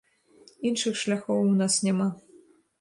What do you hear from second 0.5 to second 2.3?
Іншых шляхоў у нас няма.